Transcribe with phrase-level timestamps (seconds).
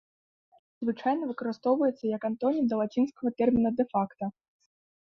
[0.85, 4.23] Звычайна выкарыстоўваецца як антонім да лацінскага тэрміна дэ-факта.